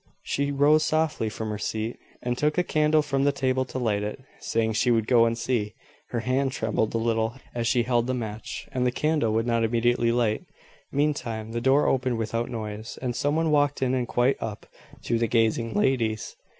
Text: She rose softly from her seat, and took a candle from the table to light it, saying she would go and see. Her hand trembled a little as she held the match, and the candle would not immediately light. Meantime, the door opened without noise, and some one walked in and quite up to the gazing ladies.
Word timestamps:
She 0.23 0.51
rose 0.51 0.83
softly 0.83 1.29
from 1.29 1.51
her 1.51 1.59
seat, 1.59 1.99
and 2.23 2.35
took 2.35 2.57
a 2.57 2.63
candle 2.63 3.03
from 3.03 3.23
the 3.23 3.31
table 3.31 3.65
to 3.65 3.77
light 3.77 4.01
it, 4.01 4.19
saying 4.39 4.73
she 4.73 4.89
would 4.89 5.05
go 5.05 5.25
and 5.27 5.37
see. 5.37 5.75
Her 6.09 6.21
hand 6.21 6.53
trembled 6.53 6.95
a 6.95 6.97
little 6.97 7.35
as 7.53 7.67
she 7.67 7.83
held 7.83 8.07
the 8.07 8.15
match, 8.15 8.67
and 8.71 8.83
the 8.87 8.91
candle 8.91 9.31
would 9.33 9.45
not 9.45 9.63
immediately 9.63 10.11
light. 10.11 10.43
Meantime, 10.91 11.51
the 11.51 11.61
door 11.61 11.85
opened 11.85 12.17
without 12.17 12.49
noise, 12.49 12.97
and 12.99 13.15
some 13.15 13.35
one 13.35 13.51
walked 13.51 13.83
in 13.83 13.93
and 13.93 14.07
quite 14.07 14.37
up 14.39 14.65
to 15.03 15.19
the 15.19 15.27
gazing 15.27 15.75
ladies. 15.75 16.35